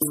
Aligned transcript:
Hello 0.00 0.10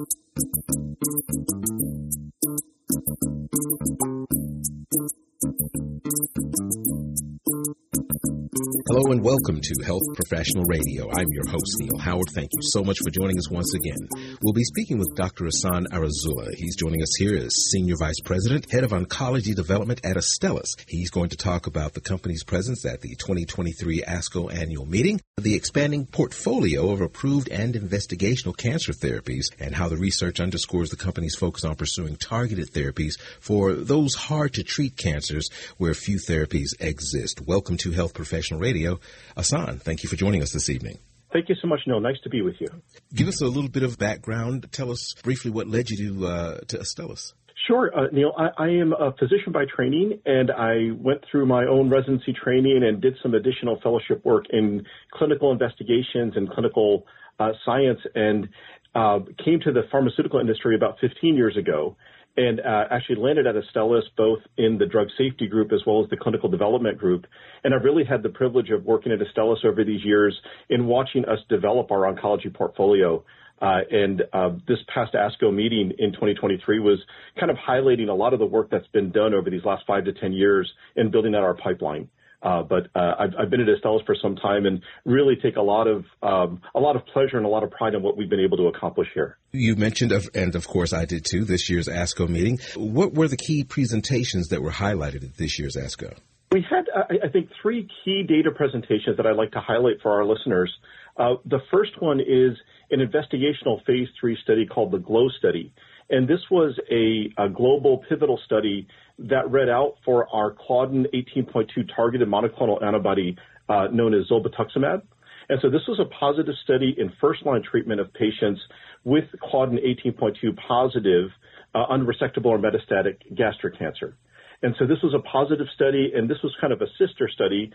and 9.12 9.23
welcome 9.23 9.62
to 9.62 9.86
Health 9.86 10.02
Professional 10.13 10.65
Radio. 10.65 11.10
I'm 11.10 11.28
your 11.29 11.47
host, 11.47 11.78
Neil 11.79 11.97
Howard. 12.00 12.28
Thank 12.34 12.50
you 12.52 12.63
so 12.63 12.84
much 12.84 12.97
for 13.02 13.12
joining 13.12 13.38
us 13.38 13.50
once 13.50 13.73
again. 13.76 14.10
We'll 14.42 14.52
be 14.52 14.65
speaking 14.65 14.97
with 14.97 15.15
Dr. 15.15 15.45
Ahsan 15.45 15.86
Arozullah. 15.88 16.54
He's 16.55 16.75
joining 16.75 17.01
us 17.01 17.15
here 17.17 17.38
as 17.38 17.69
Senior 17.71 17.95
Vice 17.97 18.19
President, 18.25 18.69
Head 18.69 18.83
of 18.83 18.91
Oncology 18.91 19.55
Development 19.55 20.01
at 20.04 20.17
Astellas. 20.17 20.75
He's 20.85 21.11
going 21.11 21.29
to 21.29 21.38
talk 21.38 21.65
about 21.65 21.93
the 21.93 22.01
company's 22.01 22.43
presence 22.43 22.85
at 22.85 22.99
the 22.99 23.15
2023 23.15 24.01
ASCO 24.01 24.54
annual 24.54 24.85
meeting, 24.85 25.21
the 25.39 25.54
expanding 25.54 26.04
portfolio 26.04 26.89
of 26.89 26.99
approved 26.99 27.47
and 27.49 27.75
investigational 27.75 28.57
cancer 28.57 28.91
therapies, 28.91 29.51
and 29.59 29.75
how 29.75 29.87
the 29.87 29.95
research 29.95 30.39
underscores 30.39 30.89
the 30.89 30.95
company's 30.95 31.36
focus 31.36 31.64
on 31.64 31.75
pursuing 31.75 32.16
targeted 32.16 32.72
therapies 32.72 33.20
for 33.40 33.73
those 33.73 34.16
hard 34.16 34.52
to 34.52 34.64
treat 34.64 34.98
cancers 34.98 35.52
where 35.78 35.94
few 35.94 36.18
therapies 36.18 36.70
exist. 36.80 37.40
Welcome 37.45 37.78
to 37.78 37.92
Health 37.92 38.16
Professional 38.16 38.59
Radio. 38.59 39.00
Ahsan, 39.38 39.80
thank 39.80 40.02
you 40.02 40.09
for 40.09 40.16
joining 40.16 40.42
us 40.42 40.54
this 40.54 40.72
evening. 40.72 40.98
Thank 41.31 41.50
you 41.50 41.56
so 41.62 41.67
much, 41.67 41.81
Neil. 41.86 42.00
Nice 42.00 42.20
to 42.23 42.30
be 42.30 42.42
with 42.42 42.56
you. 42.59 42.70
Give 43.14 43.28
us 43.28 43.40
a 43.40 43.45
little 43.45 43.70
bit 43.70 43.84
of 43.84 44.00
background. 44.00 44.67
Tell 44.72 44.90
us 44.90 45.14
briefly 45.22 45.52
what 45.52 45.67
led 45.67 45.92
you 45.92 45.98
to, 45.98 46.26
uh, 46.26 46.58
to 46.70 46.80
Astellas. 46.80 47.34
Sure, 47.66 47.92
uh, 47.98 48.08
Neil. 48.12 48.34
I, 48.38 48.66
I, 48.66 48.68
am 48.70 48.94
a 48.94 49.14
physician 49.14 49.52
by 49.52 49.66
training, 49.66 50.20
and 50.26 50.52
I 50.52 50.92
went 50.96 51.22
through 51.30 51.48
my 51.48 51.66
own 51.66 51.90
residency 51.90 52.32
training 52.32 52.84
and 52.84 53.02
did 53.02 53.16
some 53.24 53.34
additional 53.34 53.80
fellowship 53.82 54.24
work 54.24 54.46
in 54.52 54.86
clinical 55.12 55.52
investigations 55.52 56.34
and 56.36 56.50
clinical 56.50 57.06
uh, 57.40 57.54
science, 57.66 58.00
and 58.14 58.48
uh, 58.94 59.20
came 59.44 59.60
to 59.62 59.72
the 59.72 59.82
pharmaceutical 59.92 60.40
industry 60.40 60.76
about 60.76 60.98
15 61.02 61.36
years 61.36 61.58
ago 61.58 61.96
and 62.38 62.60
uh, 62.60 62.84
actually 62.92 63.16
landed 63.16 63.48
at 63.48 63.56
Astellas 63.56 64.03
both 64.16 64.40
in 64.58 64.78
the 64.78 64.86
drug 64.86 65.08
safety 65.18 65.48
group 65.48 65.74
as 65.74 65.81
well 65.86 66.03
as 66.03 66.09
the 66.12 66.18
clinical 66.18 66.48
development 66.48 66.98
group. 66.98 67.26
And 67.64 67.74
I've 67.74 67.84
really 67.84 68.06
had 68.06 68.22
the 68.22 68.30
privilege 68.30 68.70
of 68.70 68.86
working 68.86 69.12
at 69.12 69.20
Astellas 69.20 69.66
over 69.66 69.84
these 69.84 70.06
years 70.06 70.40
in 70.70 70.86
watching 70.86 71.26
us 71.26 71.40
develop 71.50 71.92
our 71.92 72.14
oncology 72.14 72.53
portfolio. 72.53 73.24
Uh, 73.61 73.80
and 73.89 74.22
uh, 74.33 74.50
this 74.67 74.77
past 74.94 75.13
ASCO 75.13 75.53
meeting 75.53 75.91
in 75.97 76.11
2023 76.11 76.80
was 76.80 77.00
kind 77.39 77.50
of 77.50 77.58
highlighting 77.58 78.09
a 78.09 78.13
lot 78.13 78.33
of 78.33 78.39
the 78.39 78.45
work 78.45 78.69
that's 78.69 78.88
been 78.88 79.11
done 79.11 79.33
over 79.33 79.50
these 79.50 79.66
last 79.66 79.83
five 79.88 80.05
to 80.05 80.13
10 80.13 80.33
years 80.33 80.72
in 80.95 81.09
building 81.09 81.33
out 81.33 81.44
our 81.44 81.55
pipeline. 81.55 82.08
Uh, 82.41 82.61
but 82.61 82.88
uh, 82.95 83.16
I've, 83.19 83.31
I've, 83.39 83.50
been 83.50 83.61
at 83.61 83.67
Astellas 83.67 84.05
for 84.05 84.16
some 84.22 84.35
time 84.35 84.67
and 84.67 84.81
really 85.05 85.35
take 85.35 85.55
a 85.55 85.61
lot 85.61 85.88
of 85.88 86.05
um, 86.22 86.61
a 86.75 86.80
lot 86.80 86.95
of 86.95 87.03
pleasure 87.08 87.38
and 87.38 87.47
a 87.47 87.50
lot 87.50 87.63
of 87.63 87.72
pride 87.72 87.95
in 87.95 88.03
what 88.03 88.16
we've 88.16 88.30
been 88.30 88.39
able 88.39 88.58
to 88.58 88.67
accomplish 88.67 89.08
here. 89.13 89.38
You 89.53 89.75
mentioned, 89.75 90.11
and 90.11 90.55
of 90.55 90.67
course 90.67 90.94
I 90.94 91.05
did 91.05 91.25
too, 91.25 91.45
this 91.45 91.67
year's 91.67 91.88
ASCO 91.88 92.30
meeting. 92.30 92.59
What 92.75 93.16
were 93.16 93.28
the 93.28 93.38
key 93.38 93.63
presentations 93.63 94.50
that 94.50 94.61
were 94.61 94.72
highlighted 94.72 95.23
at 95.23 95.38
this 95.38 95.58
year's 95.58 95.75
ASCO? 95.75 96.16
We 96.52 96.63
had, 96.69 96.85
I 96.95 97.28
think, 97.28 97.50
three 97.61 97.89
key 98.05 98.23
data 98.23 98.52
presentations 98.52 99.17
that 99.17 99.25
I'd 99.25 99.35
like 99.35 99.52
to 99.52 99.59
highlight 99.59 99.95
for 100.02 100.13
our 100.13 100.23
listeners. 100.25 100.73
Uh, 101.17 101.35
the 101.45 101.59
first 101.72 102.00
one 102.00 102.22
is 102.22 102.55
an 102.92 103.00
investigational 103.00 103.84
phase 103.86 104.08
three 104.20 104.38
study 104.44 104.66
called 104.66 104.92
the 104.92 105.00
GLOW 105.00 105.30
study. 105.38 105.74
And 106.10 106.28
this 106.28 106.40
was 106.50 106.80
a, 106.90 107.34
a 107.42 107.50
global 107.50 108.04
pivotal 108.10 108.40
study 108.46 108.88
that 109.20 109.52
read 109.52 109.70
out 109.70 109.96
for 110.06 110.28
our 110.34 110.56
Claudin 110.58 111.06
18.2 111.14 111.68
targeted 111.96 112.28
monoclonal 112.28 112.82
antibody 112.84 113.36
uh, 113.68 113.88
known 113.92 114.14
as 114.14 114.28
zolbetuximab. 114.30 115.02
And 115.50 115.60
so 115.62 115.70
this 115.70 115.82
was 115.88 116.00
a 116.00 116.06
positive 116.06 116.56
study 116.64 116.96
in 116.98 117.12
first-line 117.22 117.64
treatment 117.70 118.02
of 118.02 118.14
patients 118.14 118.62
with 119.04 119.26
Claudin 119.42 119.78
18.2 119.78 120.58
positive 120.68 121.30
uh, 121.74 121.86
unresectable 121.88 122.48
or 122.48 122.60
metastatic 122.60 123.18
gastric 123.36 123.78
cancer. 123.78 124.16
And 124.64 124.76
so 124.80 124.88
this 124.88 124.98
was 125.04 125.14
a 125.14 125.20
positive 125.20 125.68
study, 125.76 126.12
and 126.16 126.30
this 126.30 126.40
was 126.44 126.56
kind 126.60 126.74
of 126.74 126.82
a 126.82 126.88
sister 126.97 127.30
study 127.34 127.72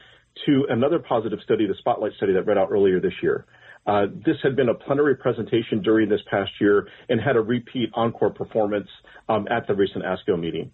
to 0.47 0.67
another 0.69 0.99
positive 0.99 1.39
study, 1.45 1.67
the 1.67 1.75
Spotlight 1.79 2.13
study 2.17 2.33
that 2.33 2.43
read 2.43 2.59
out 2.59 2.69
earlier 2.71 3.01
this 3.01 3.13
year. 3.23 3.47
Uh, 3.87 4.07
this 4.25 4.37
had 4.43 4.55
been 4.55 4.69
a 4.69 4.75
plenary 4.75 5.17
presentation 5.17 5.83
during 5.83 6.09
this 6.09 6.21
past 6.31 6.51
year 6.61 6.87
and 7.09 7.21
had 7.21 7.37
a 7.37 7.41
repeat 7.41 7.91
encore 7.95 8.31
performance 8.31 8.89
um, 9.29 9.47
at 9.51 9.67
the 9.67 9.75
recent 9.75 10.05
ASCO 10.05 10.39
meeting. 10.39 10.71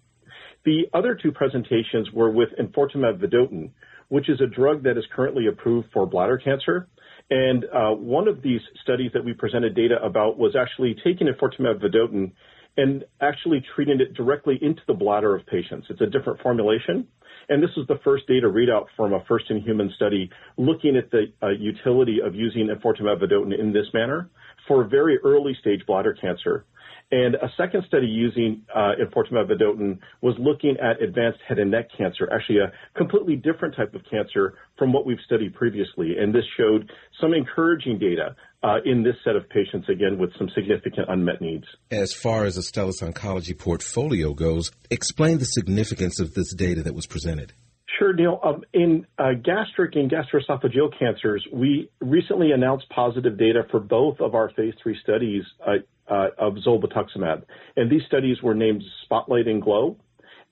The 0.65 0.83
other 0.93 1.15
two 1.15 1.31
presentations 1.31 2.11
were 2.13 2.29
with 2.29 2.49
enfortumab 2.59 3.19
vedotin, 3.19 3.71
which 4.09 4.29
is 4.29 4.41
a 4.41 4.47
drug 4.47 4.83
that 4.83 4.97
is 4.97 5.05
currently 5.15 5.47
approved 5.47 5.87
for 5.93 6.05
bladder 6.05 6.37
cancer. 6.37 6.87
And 7.29 7.65
uh, 7.65 7.91
one 7.91 8.27
of 8.27 8.41
these 8.41 8.61
studies 8.83 9.11
that 9.13 9.23
we 9.23 9.33
presented 9.33 9.75
data 9.75 9.95
about 10.03 10.37
was 10.37 10.55
actually 10.55 10.95
taking 11.03 11.27
enfortumab 11.27 11.81
vedotin 11.81 12.31
and 12.79 13.03
actually 13.19 13.61
treating 13.75 13.99
it 13.99 14.13
directly 14.13 14.57
into 14.61 14.81
the 14.87 14.93
bladder 14.93 15.35
of 15.35 15.45
patients. 15.45 15.87
It's 15.89 15.99
a 15.99 16.05
different 16.05 16.41
formulation. 16.41 17.07
And 17.49 17.61
this 17.61 17.71
is 17.75 17.85
the 17.87 17.99
first 18.05 18.25
data 18.27 18.47
readout 18.47 18.85
from 18.95 19.11
a 19.11 19.23
first 19.27 19.45
in 19.49 19.59
human 19.61 19.91
study 19.97 20.29
looking 20.55 20.95
at 20.95 21.11
the 21.11 21.25
uh, 21.43 21.49
utility 21.49 22.19
of 22.23 22.35
using 22.35 22.69
enfortumab 22.69 23.21
vedotin 23.21 23.59
in 23.59 23.73
this 23.73 23.87
manner 23.93 24.29
for 24.67 24.87
very 24.87 25.17
early 25.25 25.57
stage 25.59 25.81
bladder 25.85 26.15
cancer. 26.21 26.65
And 27.11 27.35
a 27.35 27.49
second 27.57 27.83
study 27.87 28.05
using 28.05 28.61
uh, 28.73 28.91
vedotin 29.01 29.97
was 30.21 30.35
looking 30.39 30.77
at 30.79 31.01
advanced 31.01 31.39
head 31.47 31.57
and 31.57 31.71
neck 31.71 31.87
cancer, 31.97 32.29
actually 32.31 32.59
a 32.59 32.71
completely 32.95 33.35
different 33.35 33.75
type 33.75 33.95
of 33.95 34.01
cancer 34.09 34.53
from 34.77 34.93
what 34.93 35.07
we've 35.07 35.17
studied 35.25 35.55
previously. 35.55 36.17
And 36.19 36.33
this 36.33 36.45
showed 36.55 36.89
some 37.19 37.33
encouraging 37.33 37.97
data 37.97 38.35
uh, 38.61 38.77
in 38.85 39.03
this 39.03 39.15
set 39.23 39.35
of 39.35 39.47
patients, 39.49 39.87
again, 39.89 40.17
with 40.17 40.31
some 40.37 40.49
significant 40.53 41.07
unmet 41.09 41.41
needs. 41.41 41.65
As 41.91 42.13
far 42.13 42.45
as 42.45 42.57
Astellas 42.57 43.01
Oncology 43.01 43.57
portfolio 43.57 44.33
goes, 44.33 44.71
explain 44.89 45.39
the 45.39 45.45
significance 45.45 46.19
of 46.19 46.33
this 46.33 46.53
data 46.53 46.83
that 46.83 46.93
was 46.93 47.05
presented. 47.05 47.53
Sure, 47.97 48.13
Neil. 48.13 48.39
Um, 48.43 48.63
in 48.73 49.05
uh, 49.17 49.31
gastric 49.43 49.95
and 49.95 50.11
gastroesophageal 50.11 50.97
cancers, 50.97 51.45
we 51.51 51.89
recently 51.99 52.51
announced 52.51 52.85
positive 52.89 53.37
data 53.37 53.63
for 53.71 53.79
both 53.79 54.21
of 54.21 54.35
our 54.35 54.51
phase 54.51 54.73
three 54.81 54.97
studies 55.03 55.43
uh, 55.65 55.79
uh, 56.07 56.29
of 56.37 56.53
zolbetuximab. 56.65 57.43
And 57.75 57.91
these 57.91 58.03
studies 58.07 58.41
were 58.41 58.55
named 58.55 58.83
Spotlight 59.03 59.47
and 59.47 59.61
Glow. 59.61 59.97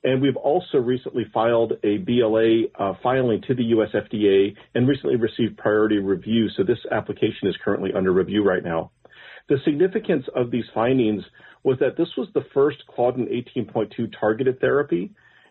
And 0.04 0.22
we've 0.22 0.36
also 0.36 0.78
recently 0.78 1.26
filed 1.34 1.72
a 1.82 1.98
BLA 1.98 2.68
uh, 2.78 2.94
filing 3.02 3.42
to 3.48 3.54
the 3.54 3.64
US 3.64 3.90
FDA 3.94 4.54
and 4.74 4.86
recently 4.86 5.16
received 5.16 5.58
priority 5.58 5.98
review. 5.98 6.48
So 6.56 6.62
this 6.62 6.78
application 6.92 7.48
is 7.48 7.56
currently 7.64 7.90
under 7.94 8.12
review 8.12 8.44
right 8.44 8.62
now. 8.62 8.92
The 9.48 9.56
significance 9.64 10.24
of 10.36 10.50
these 10.50 10.66
findings 10.74 11.22
was 11.64 11.78
that 11.80 11.96
this 11.96 12.08
was 12.16 12.28
the 12.34 12.44
first 12.54 12.78
Claudin 12.94 13.26
18.2 13.26 14.12
targeted 14.18 14.60
therapy 14.60 15.10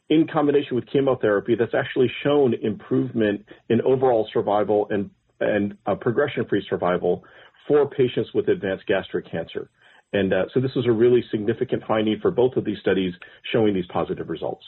in 0.09 0.27
combination 0.31 0.75
with 0.75 0.85
chemotherapy 0.91 1.55
that's 1.55 1.73
actually 1.73 2.09
shown 2.23 2.53
improvement 2.61 3.45
in 3.69 3.81
overall 3.81 4.27
survival 4.31 4.87
and, 4.89 5.09
and 5.41 5.77
uh, 5.85 5.95
progression-free 5.95 6.65
survival 6.69 7.23
for 7.67 7.89
patients 7.89 8.29
with 8.33 8.47
advanced 8.47 8.85
gastric 8.87 9.29
cancer. 9.29 9.69
And 10.13 10.33
uh, 10.33 10.45
so 10.53 10.59
this 10.59 10.71
is 10.75 10.85
a 10.85 10.91
really 10.91 11.23
significant 11.31 11.83
finding 11.87 12.19
for 12.21 12.31
both 12.31 12.55
of 12.55 12.65
these 12.65 12.79
studies 12.79 13.13
showing 13.51 13.73
these 13.73 13.87
positive 13.91 14.29
results. 14.29 14.63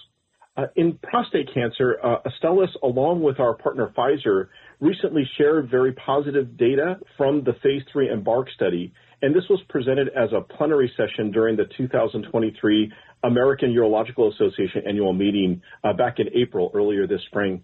Uh, 0.58 0.66
in 0.76 1.00
prostate 1.02 1.50
cancer, 1.54 1.98
uh, 2.04 2.18
Astellas, 2.28 2.70
along 2.84 3.22
with 3.22 3.40
our 3.40 3.54
partner 3.54 3.94
Pfizer, 3.98 4.48
recently 4.82 5.24
shared 5.38 5.70
very 5.70 5.94
positive 5.94 6.58
data 6.58 6.98
from 7.16 7.44
the 7.46 7.54
phase 7.64 7.82
three 7.94 8.10
EMBARK 8.10 8.50
study, 8.56 8.92
and 9.22 9.34
this 9.34 9.44
was 9.50 9.62
presented 9.70 10.10
as 10.10 10.30
a 10.34 10.42
plenary 10.42 10.92
session 10.98 11.32
during 11.32 11.56
the 11.56 11.66
2023 11.78 12.92
American 13.24 13.74
Urological 13.74 14.34
Association 14.34 14.84
annual 14.88 15.14
meeting 15.14 15.62
uh, 15.84 15.94
back 15.94 16.20
in 16.20 16.28
April 16.36 16.72
earlier 16.74 17.08
this 17.08 17.22
spring. 17.28 17.64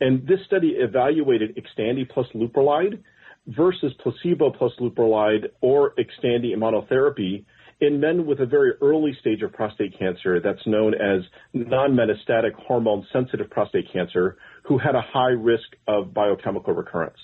And 0.00 0.26
this 0.26 0.40
study 0.46 0.74
evaluated 0.78 1.56
Xtandi 1.56 2.08
plus 2.10 2.26
Leuprolide 2.34 3.02
versus 3.46 3.92
placebo 4.02 4.50
plus 4.50 4.72
Leuprolide 4.80 5.46
or 5.60 5.94
Xtandi 5.94 6.54
monotherapy 6.56 7.44
in 7.80 8.00
men 8.00 8.26
with 8.26 8.40
a 8.40 8.46
very 8.46 8.72
early 8.80 9.16
stage 9.20 9.42
of 9.42 9.52
prostate 9.52 9.98
cancer 9.98 10.40
that's 10.40 10.64
known 10.66 10.94
as 10.94 11.22
non-metastatic 11.52 12.54
hormone-sensitive 12.54 13.50
prostate 13.50 13.92
cancer 13.92 14.36
who 14.62 14.78
had 14.78 14.94
a 14.94 15.02
high 15.02 15.32
risk 15.32 15.64
of 15.86 16.14
biochemical 16.14 16.72
recurrence. 16.72 17.18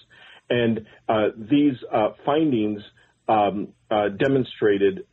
And 0.51 0.87
uh, 1.09 1.29
these 1.37 1.75
uh, 1.93 2.11
findings 2.27 2.83
um, 3.29 3.69
uh, 3.91 4.09
demonstrated 4.09 5.07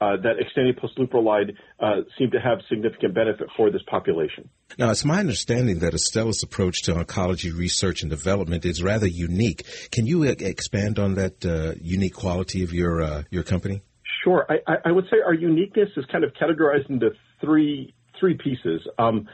uh, 0.00 0.06
uh, 0.06 0.16
that 0.22 0.36
Xtandi 0.38 0.78
plus 0.78 0.92
Leuprolide 0.98 1.56
uh, 1.80 2.02
seem 2.18 2.30
to 2.30 2.40
have 2.40 2.58
significant 2.68 3.14
benefit 3.14 3.48
for 3.56 3.70
this 3.70 3.82
population. 3.88 4.48
Now, 4.78 4.90
it's 4.90 5.04
my 5.04 5.18
understanding 5.18 5.78
that 5.80 5.94
Astellas' 5.94 6.42
approach 6.42 6.82
to 6.82 6.94
oncology 6.94 7.56
research 7.56 8.02
and 8.02 8.10
development 8.10 8.64
is 8.64 8.82
rather 8.82 9.06
unique. 9.06 9.64
Can 9.92 10.06
you 10.06 10.24
expand 10.24 10.98
on 10.98 11.14
that 11.14 11.44
uh, 11.44 11.74
unique 11.80 12.14
quality 12.14 12.62
of 12.62 12.72
your 12.72 13.02
uh, 13.02 13.22
your 13.30 13.42
company? 13.42 13.82
Sure. 14.24 14.46
I, 14.48 14.76
I, 14.86 14.92
would 14.92 15.04
say 15.04 15.18
our 15.24 15.34
uniqueness 15.34 15.90
is 15.96 16.04
kind 16.10 16.24
of 16.24 16.32
categorized 16.32 16.90
into 16.90 17.10
three 17.40 17.94
three 18.18 18.34
pieces. 18.34 18.80
Um, 18.98 19.28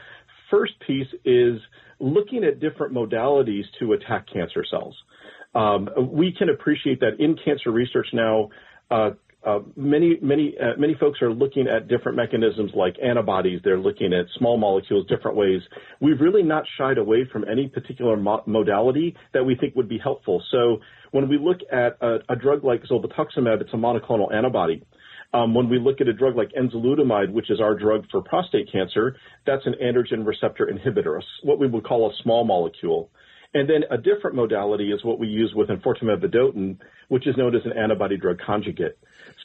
first 0.51 0.73
piece 0.85 1.07
is 1.25 1.59
looking 1.99 2.43
at 2.43 2.59
different 2.59 2.93
modalities 2.93 3.63
to 3.79 3.93
attack 3.93 4.27
cancer 4.31 4.63
cells. 4.69 4.95
Um, 5.55 5.89
we 6.11 6.33
can 6.37 6.49
appreciate 6.49 6.99
that 6.99 7.19
in 7.19 7.37
cancer 7.43 7.71
research 7.71 8.07
now, 8.13 8.49
uh, 8.91 9.11
uh, 9.45 9.59
many 9.75 10.17
many 10.21 10.55
uh, 10.57 10.77
many 10.77 10.95
folks 10.99 11.21
are 11.21 11.31
looking 11.31 11.67
at 11.67 11.87
different 11.87 12.15
mechanisms 12.15 12.71
like 12.75 12.95
antibodies. 13.03 13.59
They're 13.63 13.79
looking 13.79 14.13
at 14.13 14.25
small 14.37 14.57
molecules, 14.57 15.05
different 15.07 15.35
ways. 15.35 15.61
We've 15.99 16.19
really 16.19 16.43
not 16.43 16.63
shied 16.77 16.97
away 16.97 17.27
from 17.31 17.45
any 17.49 17.67
particular 17.67 18.15
mo- 18.15 18.43
modality 18.45 19.15
that 19.33 19.43
we 19.43 19.55
think 19.55 19.75
would 19.75 19.89
be 19.89 19.97
helpful. 19.97 20.41
So 20.49 20.79
when 21.11 21.27
we 21.27 21.37
look 21.37 21.59
at 21.71 21.97
a, 22.01 22.19
a 22.29 22.35
drug 22.35 22.63
like 22.63 22.83
zolbetuximab, 22.83 23.61
it's 23.61 23.73
a 23.73 23.77
monoclonal 23.77 24.33
antibody. 24.33 24.83
Um, 25.33 25.55
when 25.55 25.67
we 25.67 25.79
look 25.79 25.99
at 25.99 26.07
a 26.07 26.13
drug 26.13 26.35
like 26.35 26.51
enzalutamide, 26.51 27.31
which 27.31 27.49
is 27.49 27.59
our 27.59 27.75
drug 27.75 28.05
for 28.11 28.21
prostate 28.21 28.71
cancer, 28.71 29.15
that's 29.45 29.65
an 29.65 29.75
androgen 29.83 30.25
receptor 30.25 30.67
inhibitor, 30.71 31.19
what 31.43 31.59
we 31.59 31.67
would 31.67 31.83
call 31.83 32.09
a 32.09 32.13
small 32.21 32.45
molecule. 32.45 33.09
And 33.53 33.69
then 33.69 33.83
a 33.91 33.97
different 33.97 34.35
modality 34.35 34.91
is 34.91 35.03
what 35.03 35.19
we 35.19 35.27
use 35.27 35.53
with 35.55 35.69
enfortumab 35.69 36.23
vedotin, 36.23 36.79
which 37.09 37.27
is 37.27 37.37
known 37.37 37.55
as 37.55 37.61
an 37.65 37.73
antibody 37.77 38.17
drug 38.17 38.39
conjugate. 38.43 38.97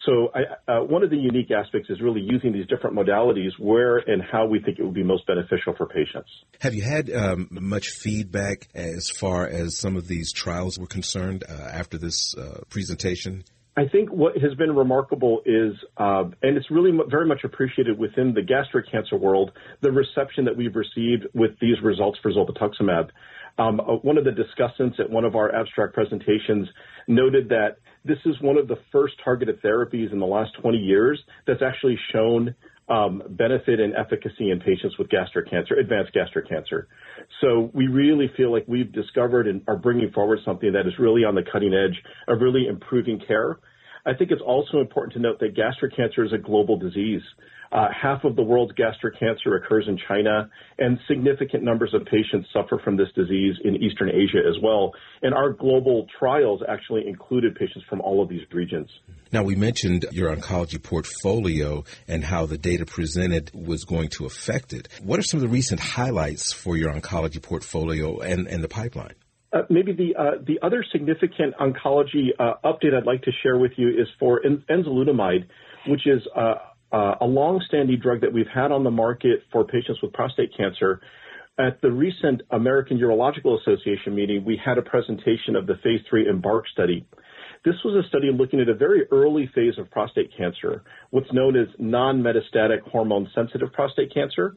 So 0.06 0.30
I, 0.34 0.72
uh, 0.72 0.84
one 0.84 1.02
of 1.02 1.10
the 1.10 1.16
unique 1.16 1.50
aspects 1.50 1.90
is 1.90 2.00
really 2.00 2.22
using 2.22 2.52
these 2.52 2.66
different 2.66 2.96
modalities 2.96 3.50
where 3.58 3.98
and 3.98 4.22
how 4.22 4.46
we 4.46 4.60
think 4.60 4.78
it 4.78 4.84
would 4.84 4.94
be 4.94 5.02
most 5.02 5.26
beneficial 5.26 5.74
for 5.76 5.86
patients. 5.86 6.30
Have 6.60 6.74
you 6.74 6.82
had 6.82 7.10
um, 7.10 7.48
much 7.50 7.88
feedback 7.88 8.68
as 8.74 9.10
far 9.10 9.46
as 9.46 9.76
some 9.76 9.96
of 9.96 10.08
these 10.08 10.32
trials 10.32 10.78
were 10.78 10.86
concerned 10.86 11.44
uh, 11.46 11.52
after 11.52 11.98
this 11.98 12.34
uh, 12.36 12.60
presentation? 12.70 13.44
I 13.78 13.86
think 13.86 14.10
what 14.10 14.36
has 14.38 14.54
been 14.54 14.74
remarkable 14.74 15.40
is, 15.46 15.72
uh, 15.98 16.24
and 16.42 16.56
it's 16.56 16.68
really 16.68 16.90
m- 16.90 17.08
very 17.08 17.26
much 17.26 17.44
appreciated 17.44 17.96
within 17.96 18.34
the 18.34 18.42
gastric 18.42 18.90
cancer 18.90 19.16
world, 19.16 19.52
the 19.82 19.92
reception 19.92 20.46
that 20.46 20.56
we've 20.56 20.74
received 20.74 21.26
with 21.32 21.52
these 21.60 21.80
results 21.80 22.18
for 22.20 22.32
zolbetuximab. 22.32 23.10
Um, 23.58 23.80
uh, 23.80 23.94
one 24.02 24.16
of 24.18 24.24
the 24.24 24.30
discussants 24.30 25.00
at 25.00 25.10
one 25.10 25.24
of 25.24 25.34
our 25.34 25.54
abstract 25.54 25.94
presentations 25.94 26.68
noted 27.08 27.48
that 27.48 27.78
this 28.04 28.18
is 28.24 28.40
one 28.40 28.56
of 28.56 28.68
the 28.68 28.76
first 28.92 29.14
targeted 29.24 29.60
therapies 29.62 30.12
in 30.12 30.20
the 30.20 30.26
last 30.26 30.52
20 30.62 30.78
years 30.78 31.20
that's 31.46 31.62
actually 31.62 31.98
shown 32.12 32.54
um, 32.88 33.22
benefit 33.30 33.80
and 33.80 33.94
efficacy 33.94 34.50
in 34.50 34.60
patients 34.60 34.96
with 34.98 35.10
gastric 35.10 35.50
cancer, 35.50 35.74
advanced 35.74 36.12
gastric 36.12 36.48
cancer. 36.48 36.88
So 37.40 37.70
we 37.74 37.86
really 37.86 38.30
feel 38.36 38.50
like 38.50 38.64
we've 38.66 38.90
discovered 38.92 39.46
and 39.46 39.62
are 39.68 39.76
bringing 39.76 40.10
forward 40.12 40.38
something 40.44 40.72
that 40.72 40.86
is 40.86 40.94
really 40.98 41.24
on 41.24 41.34
the 41.34 41.42
cutting 41.52 41.74
edge 41.74 42.02
of 42.28 42.40
really 42.40 42.66
improving 42.66 43.20
care. 43.26 43.58
I 44.08 44.14
think 44.14 44.30
it's 44.30 44.40
also 44.40 44.80
important 44.80 45.12
to 45.14 45.18
note 45.18 45.38
that 45.40 45.54
gastric 45.54 45.94
cancer 45.94 46.24
is 46.24 46.32
a 46.32 46.38
global 46.38 46.78
disease. 46.78 47.20
Uh, 47.70 47.88
half 47.92 48.24
of 48.24 48.36
the 48.36 48.42
world's 48.42 48.72
gastric 48.72 49.20
cancer 49.20 49.54
occurs 49.56 49.84
in 49.86 49.98
China, 50.08 50.48
and 50.78 50.98
significant 51.06 51.62
numbers 51.62 51.92
of 51.92 52.06
patients 52.06 52.48
suffer 52.50 52.80
from 52.82 52.96
this 52.96 53.08
disease 53.14 53.56
in 53.62 53.76
Eastern 53.76 54.08
Asia 54.08 54.38
as 54.48 54.56
well. 54.62 54.92
And 55.20 55.34
our 55.34 55.50
global 55.50 56.06
trials 56.18 56.62
actually 56.66 57.06
included 57.06 57.54
patients 57.54 57.84
from 57.86 58.00
all 58.00 58.22
of 58.22 58.30
these 58.30 58.40
regions. 58.50 58.88
Now, 59.30 59.42
we 59.42 59.54
mentioned 59.54 60.06
your 60.10 60.34
oncology 60.34 60.82
portfolio 60.82 61.84
and 62.06 62.24
how 62.24 62.46
the 62.46 62.56
data 62.56 62.86
presented 62.86 63.50
was 63.52 63.84
going 63.84 64.08
to 64.10 64.24
affect 64.24 64.72
it. 64.72 64.88
What 65.02 65.18
are 65.18 65.22
some 65.22 65.36
of 65.36 65.42
the 65.42 65.48
recent 65.48 65.80
highlights 65.80 66.50
for 66.54 66.78
your 66.78 66.94
oncology 66.94 67.42
portfolio 67.42 68.20
and, 68.20 68.48
and 68.48 68.64
the 68.64 68.68
pipeline? 68.68 69.16
Uh, 69.50 69.62
maybe 69.70 69.92
the 69.92 70.14
uh, 70.14 70.42
the 70.46 70.58
other 70.62 70.84
significant 70.92 71.54
oncology 71.56 72.28
uh, 72.38 72.54
update 72.64 72.94
I'd 72.94 73.06
like 73.06 73.22
to 73.22 73.32
share 73.42 73.56
with 73.56 73.72
you 73.76 73.88
is 73.88 74.06
for 74.18 74.44
en- 74.44 74.62
enzalutamide, 74.68 75.46
which 75.86 76.06
is 76.06 76.20
uh, 76.36 76.54
uh, 76.92 77.14
a 77.22 77.24
long-standing 77.26 77.98
drug 77.98 78.20
that 78.20 78.32
we've 78.32 78.52
had 78.54 78.72
on 78.72 78.84
the 78.84 78.90
market 78.90 79.44
for 79.50 79.64
patients 79.64 80.02
with 80.02 80.12
prostate 80.12 80.50
cancer. 80.54 81.00
At 81.58 81.80
the 81.80 81.90
recent 81.90 82.42
American 82.50 82.98
Urological 82.98 83.58
Association 83.60 84.14
meeting, 84.14 84.44
we 84.44 84.60
had 84.62 84.78
a 84.78 84.82
presentation 84.82 85.56
of 85.56 85.66
the 85.66 85.74
phase 85.82 86.00
three 86.08 86.26
EMBARK 86.26 86.62
study. 86.72 87.06
This 87.64 87.74
was 87.84 88.04
a 88.04 88.08
study 88.08 88.30
looking 88.32 88.60
at 88.60 88.68
a 88.68 88.74
very 88.74 89.04
early 89.10 89.50
phase 89.54 89.76
of 89.78 89.90
prostate 89.90 90.30
cancer, 90.36 90.84
what's 91.10 91.32
known 91.32 91.56
as 91.56 91.66
non-metastatic 91.78 92.82
hormone-sensitive 92.82 93.72
prostate 93.72 94.14
cancer. 94.14 94.56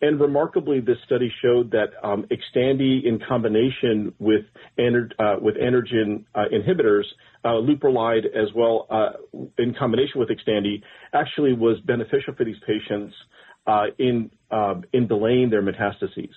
And 0.00 0.20
remarkably, 0.20 0.80
this 0.80 0.98
study 1.06 1.32
showed 1.42 1.70
that 1.70 1.90
um, 2.02 2.26
Xtandi 2.30 3.04
in 3.06 3.20
combination 3.26 4.12
with, 4.18 4.44
uh, 4.78 5.36
with 5.40 5.54
androgen 5.56 6.24
uh, 6.34 6.44
inhibitors, 6.52 7.04
uh, 7.44 7.52
leuprolide 7.52 8.26
as 8.26 8.52
well 8.54 8.86
uh, 8.90 9.10
in 9.58 9.74
combination 9.74 10.20
with 10.20 10.28
Xtandi, 10.30 10.82
actually 11.12 11.52
was 11.52 11.78
beneficial 11.86 12.34
for 12.34 12.44
these 12.44 12.56
patients 12.66 13.14
uh, 13.66 13.84
in 13.98 14.30
uh, 14.50 14.74
in 14.92 15.06
delaying 15.06 15.48
their 15.48 15.62
metastases. 15.62 16.30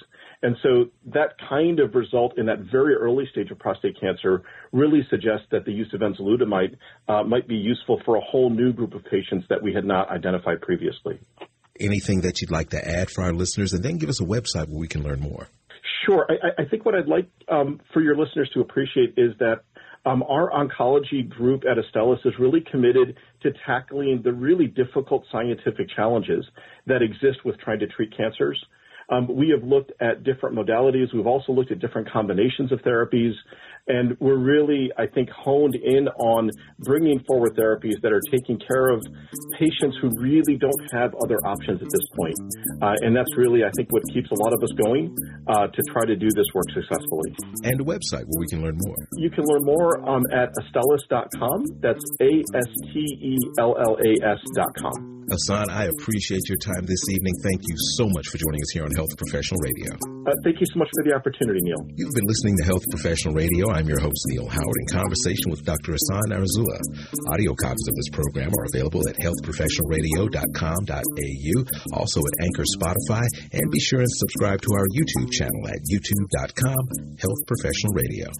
And 0.43 0.55
so 0.63 0.85
that 1.07 1.31
kind 1.49 1.79
of 1.79 1.93
result 1.93 2.37
in 2.37 2.45
that 2.45 2.59
very 2.71 2.93
early 2.93 3.25
stage 3.31 3.51
of 3.51 3.59
prostate 3.59 3.99
cancer 3.99 4.43
really 4.71 5.05
suggests 5.09 5.45
that 5.51 5.65
the 5.65 5.73
use 5.73 5.93
of 5.93 6.01
enzalutamide 6.01 6.77
might 7.27 7.47
be 7.47 7.55
useful 7.55 8.01
for 8.05 8.15
a 8.15 8.21
whole 8.21 8.49
new 8.49 8.71
group 8.71 8.93
of 8.93 9.03
patients 9.03 9.45
that 9.49 9.61
we 9.61 9.73
had 9.73 9.83
not 9.83 10.09
identified 10.09 10.61
previously 10.61 11.19
anything 11.79 12.21
that 12.21 12.41
you'd 12.41 12.51
like 12.51 12.69
to 12.69 12.87
add 12.87 13.09
for 13.09 13.23
our 13.23 13.33
listeners, 13.33 13.73
and 13.73 13.83
then 13.83 13.97
give 13.97 14.09
us 14.09 14.19
a 14.21 14.25
website 14.25 14.67
where 14.67 14.79
we 14.79 14.87
can 14.87 15.03
learn 15.03 15.19
more. 15.19 15.47
Sure. 16.05 16.25
I, 16.29 16.61
I 16.61 16.65
think 16.65 16.85
what 16.85 16.95
I'd 16.95 17.07
like 17.07 17.27
um, 17.49 17.81
for 17.93 18.01
your 18.01 18.15
listeners 18.15 18.49
to 18.53 18.61
appreciate 18.61 19.13
is 19.17 19.33
that 19.39 19.61
um, 20.05 20.23
our 20.23 20.49
oncology 20.51 21.27
group 21.27 21.63
at 21.69 21.77
Astellas 21.77 22.25
is 22.25 22.33
really 22.39 22.63
committed 22.71 23.17
to 23.43 23.51
tackling 23.65 24.21
the 24.23 24.31
really 24.31 24.67
difficult 24.67 25.25
scientific 25.31 25.87
challenges 25.93 26.45
that 26.85 27.01
exist 27.01 27.43
with 27.43 27.57
trying 27.59 27.79
to 27.79 27.87
treat 27.87 28.15
cancers. 28.15 28.63
Um, 29.09 29.27
we 29.33 29.49
have 29.49 29.63
looked 29.63 29.91
at 30.01 30.23
different 30.23 30.55
modalities. 30.55 31.13
We've 31.13 31.27
also 31.27 31.51
looked 31.51 31.71
at 31.71 31.79
different 31.79 32.11
combinations 32.11 32.71
of 32.71 32.79
therapies. 32.79 33.33
And 33.87 34.17
we're 34.19 34.37
really, 34.37 34.91
I 34.97 35.07
think, 35.07 35.29
honed 35.29 35.75
in 35.75 36.09
on 36.19 36.51
bringing 36.79 37.23
forward 37.25 37.55
therapies 37.55 37.95
that 38.01 38.11
are 38.11 38.21
taking 38.29 38.59
care 38.59 38.89
of 38.89 39.01
patients 39.57 39.97
who 40.01 40.11
really 40.19 40.57
don't 40.59 40.91
have 40.91 41.15
other 41.23 41.37
options 41.45 41.81
at 41.81 41.87
this 41.87 42.05
point. 42.19 42.35
Uh, 42.81 42.95
and 42.99 43.15
that's 43.15 43.31
really, 43.37 43.63
I 43.63 43.71
think, 43.77 43.87
what 43.91 44.03
keeps 44.13 44.29
a 44.29 44.43
lot 44.43 44.51
of 44.51 44.61
us 44.61 44.71
going 44.83 45.15
uh, 45.47 45.67
to 45.67 45.81
try 45.93 46.03
to 46.05 46.17
do 46.17 46.27
this 46.35 46.47
work 46.53 46.67
successfully. 46.73 47.31
And 47.63 47.79
a 47.79 47.85
website 47.85 48.27
where 48.27 48.39
we 48.39 48.47
can 48.47 48.61
learn 48.61 48.77
more. 48.77 48.97
You 49.15 49.29
can 49.29 49.45
learn 49.45 49.63
more 49.63 50.09
um, 50.09 50.23
at 50.35 50.51
astellas.com. 50.59 51.79
That's 51.79 52.03
A 52.19 52.43
S 52.55 52.71
T 52.91 52.99
E 52.99 53.37
L 53.57 53.77
L 53.79 53.95
A 53.95 54.31
S.com. 54.33 55.06
Ahsan, 55.27 55.67
I 55.67 55.91
appreciate 55.91 56.47
your 56.47 56.55
time 56.63 56.87
this 56.87 57.03
evening. 57.11 57.35
Thank 57.43 57.59
you 57.67 57.75
so 57.99 58.07
much 58.07 58.31
for 58.31 58.39
joining 58.39 58.63
us 58.63 58.71
here 58.71 58.87
on 58.87 58.95
Health 58.95 59.11
Professional 59.19 59.59
Radio. 59.59 59.91
Uh, 60.23 60.31
thank 60.43 60.61
you 60.63 60.67
so 60.71 60.79
much 60.79 60.87
for 60.95 61.03
the 61.03 61.11
opportunity, 61.11 61.59
Neil. 61.67 61.83
You've 61.99 62.15
been 62.15 62.31
listening 62.31 62.55
to 62.63 62.63
Health 62.63 62.87
Professional 62.87 63.35
Radio. 63.35 63.67
I'm 63.67 63.91
your 63.91 63.99
host, 63.99 64.23
Neil 64.31 64.47
Howard, 64.47 64.79
in 64.87 64.95
conversation 64.95 65.51
with 65.51 65.67
Dr. 65.67 65.99
Ahsan 65.99 66.31
Arozullah. 66.31 66.79
Audio 67.35 67.51
copies 67.59 67.91
of 67.91 67.95
this 67.99 68.07
program 68.07 68.55
are 68.55 68.71
available 68.71 69.03
at 69.03 69.19
healthprofessionalradio.com.au, 69.19 71.55
also 71.91 72.19
at 72.23 72.35
Anchor 72.47 72.63
Spotify, 72.79 73.27
and 73.51 73.67
be 73.67 73.83
sure 73.83 73.99
and 73.99 74.15
subscribe 74.23 74.63
to 74.63 74.71
our 74.79 74.87
YouTube 74.95 75.27
channel 75.35 75.67
at 75.67 75.83
youtube.com, 75.91 77.19
Health 77.19 77.41
Professional 77.51 77.91
Radio. 77.91 78.31